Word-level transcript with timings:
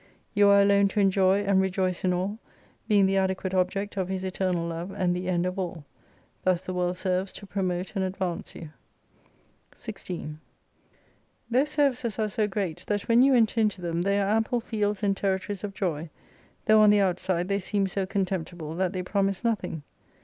You 0.33 0.49
are 0.49 0.63
alone 0.63 0.87
to 0.87 0.99
enjoy 0.99 1.41
and 1.43 1.61
rejoice 1.61 2.03
m 2.03 2.11
all, 2.11 2.39
being 2.87 3.05
the 3.05 3.17
adequate 3.17 3.53
object 3.53 3.97
of 3.97 4.07
His 4.07 4.23
eternal 4.23 4.65
love, 4.67 4.89
and 4.89 5.15
the 5.15 5.29
end 5.29 5.45
of 5.45 5.59
all. 5.59 5.85
Thus 6.43 6.65
the 6.65 6.73
world 6.73 6.97
serves 6.97 7.31
to 7.33 7.45
promote 7.45 7.95
and 7.95 8.03
advance 8.03 8.55
you. 8.55 8.71
16 9.75 10.39
Those 11.51 11.69
services 11.69 12.17
are 12.17 12.29
so 12.29 12.47
great, 12.47 12.83
that 12.87 13.03
when 13.03 13.21
you 13.21 13.35
enter 13.35 13.61
into 13.61 13.79
them, 13.79 14.01
they 14.01 14.19
are 14.19 14.27
ample 14.35 14.59
fields 14.59 15.03
and 15.03 15.15
territories 15.15 15.63
of 15.63 15.75
joy: 15.75 16.09
though 16.65 16.81
on 16.81 16.89
the 16.89 16.99
outside 17.01 17.47
they 17.47 17.59
seem 17.59 17.85
so 17.85 18.07
contemptible, 18.07 18.73
that 18.73 18.93
they 18.93 19.03
promise 19.03 19.43
nothing. 19.43 19.83